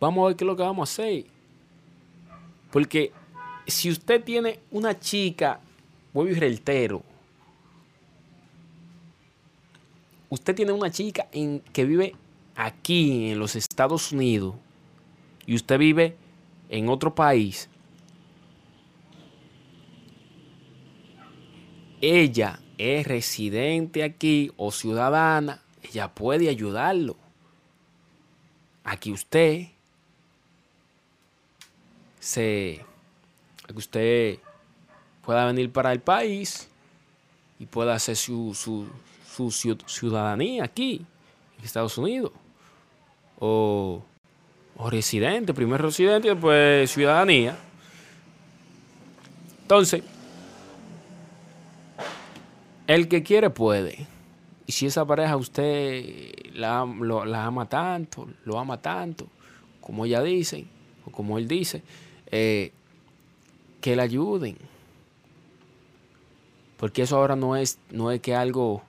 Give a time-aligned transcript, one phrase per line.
[0.00, 1.26] vamos a ver qué es lo que vamos a hacer.
[2.70, 3.12] Porque
[3.66, 5.60] si usted tiene una chica,
[6.12, 7.02] vuelvo y reitero,
[10.28, 12.14] usted tiene una chica en, que vive
[12.54, 14.54] aquí en los Estados Unidos
[15.46, 16.16] y usted vive
[16.68, 17.68] en otro país,
[22.00, 27.16] ella es residente aquí o ciudadana, ella puede ayudarlo.
[28.84, 29.68] Aquí usted
[32.26, 32.84] se
[33.68, 34.38] que usted
[35.24, 36.68] pueda venir para el país
[37.60, 38.88] y pueda hacer su, su,
[39.24, 39.50] su
[39.86, 41.06] ciudadanía aquí
[41.56, 42.32] en Estados Unidos.
[43.38, 44.02] O,
[44.76, 47.56] o residente, primer residente después ciudadanía.
[49.62, 50.02] Entonces,
[52.88, 54.06] el que quiere puede.
[54.66, 59.28] Y si esa pareja usted la, ama tanto, lo ama tanto,
[59.80, 60.66] como ella dice,
[61.04, 61.82] o como él dice,
[62.30, 62.72] eh,
[63.80, 64.56] que le ayuden.
[66.76, 68.82] Porque eso ahora no es, no es que algo